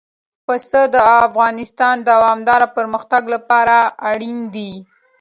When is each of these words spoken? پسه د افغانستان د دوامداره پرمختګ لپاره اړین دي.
پسه 0.45 0.81
د 0.93 0.95
افغانستان 1.27 1.95
د 2.01 2.03
دوامداره 2.11 2.67
پرمختګ 2.77 3.23
لپاره 3.33 3.77
اړین 4.11 4.37
دي. 4.55 4.71